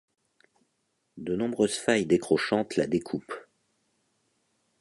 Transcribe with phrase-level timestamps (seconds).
[1.17, 3.35] De nombreuses failles décrochantes la découpent.